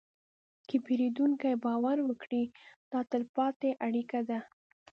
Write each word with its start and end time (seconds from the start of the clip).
که 0.67 0.75
پیرودونکی 0.85 1.53
باور 1.65 1.97
وکړي، 2.03 2.43
دا 2.91 2.99
تلپاتې 3.11 3.69
اړیکه 3.85 4.19
ده. 4.29 4.39